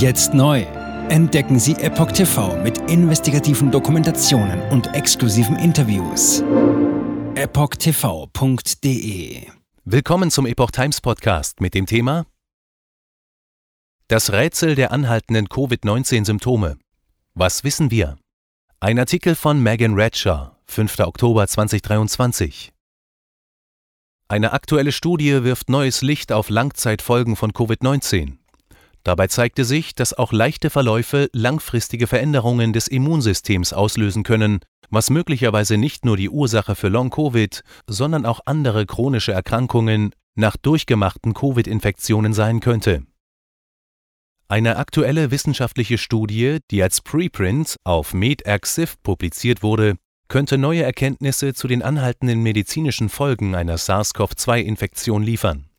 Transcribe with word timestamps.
Jetzt 0.00 0.32
neu. 0.32 0.62
Entdecken 1.10 1.58
Sie 1.58 1.74
Epoch 1.74 2.12
TV 2.12 2.56
mit 2.62 2.78
investigativen 2.90 3.70
Dokumentationen 3.70 4.62
und 4.70 4.94
exklusiven 4.94 5.56
Interviews. 5.56 6.42
EpochTV.de 7.34 8.62
Willkommen 9.84 10.30
zum 10.30 10.46
Epoch 10.46 10.70
Times 10.70 11.02
Podcast 11.02 11.60
mit 11.60 11.74
dem 11.74 11.84
Thema 11.84 12.24
Das 14.08 14.32
Rätsel 14.32 14.74
der 14.74 14.90
anhaltenden 14.90 15.50
Covid-19-Symptome. 15.50 16.78
Was 17.34 17.62
wissen 17.62 17.90
wir? 17.90 18.16
Ein 18.80 18.98
Artikel 18.98 19.34
von 19.34 19.62
Megan 19.62 20.00
Radshaw, 20.00 20.52
5. 20.64 21.00
Oktober 21.00 21.46
2023. 21.46 22.72
Eine 24.28 24.54
aktuelle 24.54 24.92
Studie 24.92 25.44
wirft 25.44 25.68
neues 25.68 26.00
Licht 26.00 26.32
auf 26.32 26.48
Langzeitfolgen 26.48 27.36
von 27.36 27.52
Covid-19. 27.52 28.39
Dabei 29.02 29.28
zeigte 29.28 29.64
sich, 29.64 29.94
dass 29.94 30.12
auch 30.12 30.32
leichte 30.32 30.68
Verläufe 30.68 31.30
langfristige 31.32 32.06
Veränderungen 32.06 32.72
des 32.72 32.86
Immunsystems 32.86 33.72
auslösen 33.72 34.22
können, 34.22 34.60
was 34.90 35.10
möglicherweise 35.10 35.78
nicht 35.78 36.04
nur 36.04 36.16
die 36.16 36.28
Ursache 36.28 36.74
für 36.74 36.88
Long-Covid, 36.88 37.62
sondern 37.86 38.26
auch 38.26 38.40
andere 38.44 38.84
chronische 38.86 39.32
Erkrankungen 39.32 40.10
nach 40.34 40.56
durchgemachten 40.56 41.32
Covid-Infektionen 41.32 42.32
sein 42.32 42.60
könnte. 42.60 43.04
Eine 44.48 44.76
aktuelle 44.76 45.30
wissenschaftliche 45.30 45.96
Studie, 45.96 46.58
die 46.72 46.82
als 46.82 47.00
Preprint 47.00 47.76
auf 47.84 48.12
MedArXiv 48.12 49.00
publiziert 49.02 49.62
wurde, 49.62 49.96
könnte 50.26 50.58
neue 50.58 50.82
Erkenntnisse 50.82 51.54
zu 51.54 51.68
den 51.68 51.82
anhaltenden 51.82 52.42
medizinischen 52.42 53.08
Folgen 53.08 53.54
einer 53.54 53.78
SARS-CoV-2-Infektion 53.78 55.22
liefern. 55.22 55.69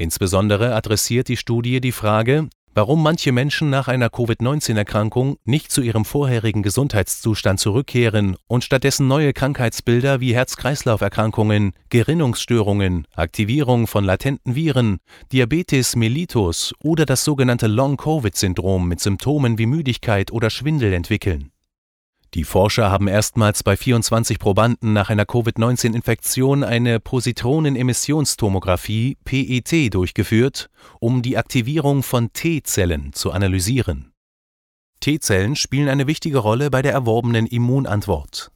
Insbesondere 0.00 0.74
adressiert 0.74 1.28
die 1.28 1.36
Studie 1.36 1.78
die 1.82 1.92
Frage, 1.92 2.48
warum 2.72 3.02
manche 3.02 3.32
Menschen 3.32 3.68
nach 3.68 3.86
einer 3.86 4.08
Covid-19-Erkrankung 4.08 5.36
nicht 5.44 5.70
zu 5.70 5.82
ihrem 5.82 6.06
vorherigen 6.06 6.62
Gesundheitszustand 6.62 7.60
zurückkehren 7.60 8.36
und 8.46 8.64
stattdessen 8.64 9.08
neue 9.08 9.34
Krankheitsbilder 9.34 10.20
wie 10.20 10.34
Herz-Kreislauf-Erkrankungen, 10.34 11.74
Gerinnungsstörungen, 11.90 13.06
Aktivierung 13.14 13.86
von 13.86 14.04
latenten 14.04 14.54
Viren, 14.54 15.00
Diabetes 15.32 15.96
mellitus 15.96 16.72
oder 16.82 17.04
das 17.04 17.22
sogenannte 17.22 17.66
Long-Covid-Syndrom 17.66 18.88
mit 18.88 19.00
Symptomen 19.00 19.58
wie 19.58 19.66
Müdigkeit 19.66 20.32
oder 20.32 20.48
Schwindel 20.48 20.94
entwickeln. 20.94 21.52
Die 22.34 22.44
Forscher 22.44 22.92
haben 22.92 23.08
erstmals 23.08 23.64
bei 23.64 23.76
24 23.76 24.38
Probanden 24.38 24.92
nach 24.92 25.10
einer 25.10 25.26
Covid-19-Infektion 25.26 26.62
eine 26.62 27.00
Positronenemissionstomographie 27.00 29.16
PET 29.24 29.92
durchgeführt, 29.92 30.70
um 31.00 31.22
die 31.22 31.36
Aktivierung 31.36 32.04
von 32.04 32.32
T-Zellen 32.32 33.12
zu 33.14 33.32
analysieren. 33.32 34.12
T-Zellen 35.00 35.56
spielen 35.56 35.88
eine 35.88 36.06
wichtige 36.06 36.38
Rolle 36.38 36.70
bei 36.70 36.82
der 36.82 36.92
erworbenen 36.92 37.46
Immunantwort. 37.46 38.52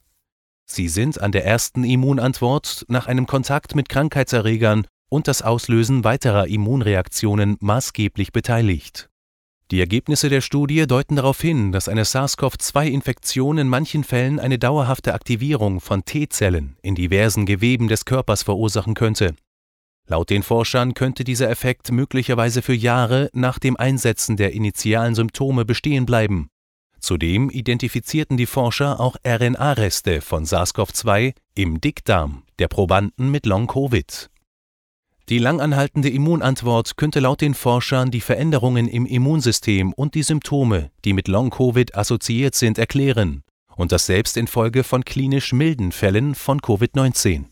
Sie 0.66 0.86
sind 0.86 1.20
an 1.20 1.32
der 1.32 1.44
ersten 1.44 1.82
Immunantwort 1.82 2.84
nach 2.86 3.08
einem 3.08 3.26
Kontakt 3.26 3.74
mit 3.74 3.88
Krankheitserregern 3.88 4.86
und 5.10 5.26
das 5.26 5.42
Auslösen 5.42 6.04
weiterer 6.04 6.46
Immunreaktionen 6.46 7.56
maßgeblich 7.60 8.30
beteiligt 8.30 9.10
die 9.70 9.80
Ergebnisse 9.80 10.28
der 10.28 10.42
Studie 10.42 10.86
deuten 10.86 11.16
darauf 11.16 11.40
hin, 11.40 11.72
dass 11.72 11.88
eine 11.88 12.04
SARS-CoV-2-Infektion 12.04 13.58
in 13.58 13.68
manchen 13.68 14.04
Fällen 14.04 14.38
eine 14.38 14.58
dauerhafte 14.58 15.14
Aktivierung 15.14 15.80
von 15.80 16.04
T-Zellen 16.04 16.76
in 16.82 16.94
diversen 16.94 17.46
Geweben 17.46 17.88
des 17.88 18.04
Körpers 18.04 18.42
verursachen 18.42 18.94
könnte. 18.94 19.34
Laut 20.06 20.28
den 20.28 20.42
Forschern 20.42 20.92
könnte 20.92 21.24
dieser 21.24 21.48
Effekt 21.48 21.90
möglicherweise 21.90 22.60
für 22.60 22.74
Jahre 22.74 23.30
nach 23.32 23.58
dem 23.58 23.76
Einsetzen 23.76 24.36
der 24.36 24.52
initialen 24.52 25.14
Symptome 25.14 25.64
bestehen 25.64 26.04
bleiben. 26.04 26.50
Zudem 27.00 27.48
identifizierten 27.48 28.36
die 28.36 28.46
Forscher 28.46 29.00
auch 29.00 29.16
RNA-Reste 29.26 30.20
von 30.20 30.44
SARS-CoV-2 30.44 31.34
im 31.54 31.80
Dickdarm 31.80 32.42
der 32.58 32.68
Probanden 32.68 33.30
mit 33.30 33.46
Long-Covid. 33.46 34.30
Die 35.30 35.38
langanhaltende 35.38 36.10
Immunantwort 36.10 36.98
könnte 36.98 37.20
laut 37.20 37.40
den 37.40 37.54
Forschern 37.54 38.10
die 38.10 38.20
Veränderungen 38.20 38.86
im 38.86 39.06
Immunsystem 39.06 39.94
und 39.94 40.14
die 40.14 40.22
Symptome, 40.22 40.90
die 41.06 41.14
mit 41.14 41.28
Long-Covid 41.28 41.96
assoziiert 41.96 42.54
sind, 42.54 42.76
erklären, 42.76 43.42
und 43.74 43.90
das 43.90 44.04
selbst 44.04 44.36
infolge 44.36 44.84
von 44.84 45.02
klinisch 45.02 45.54
milden 45.54 45.92
Fällen 45.92 46.34
von 46.34 46.60
Covid-19. 46.60 47.44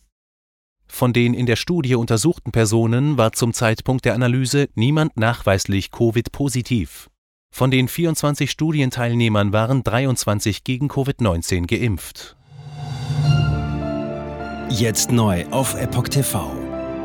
Von 0.86 1.14
den 1.14 1.32
in 1.32 1.46
der 1.46 1.56
Studie 1.56 1.94
untersuchten 1.94 2.52
Personen 2.52 3.16
war 3.16 3.32
zum 3.32 3.54
Zeitpunkt 3.54 4.04
der 4.04 4.12
Analyse 4.12 4.68
niemand 4.74 5.16
nachweislich 5.16 5.90
Covid-positiv. 5.90 7.08
Von 7.50 7.70
den 7.70 7.88
24 7.88 8.50
Studienteilnehmern 8.50 9.54
waren 9.54 9.82
23 9.82 10.64
gegen 10.64 10.88
Covid-19 10.88 11.66
geimpft. 11.66 12.36
Jetzt 14.68 15.10
neu 15.10 15.46
auf 15.50 15.74
Epoch 15.74 16.08
TV. 16.08 16.61